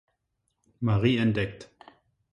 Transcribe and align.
Marie 0.81 1.19
entdeckt. 1.19 1.69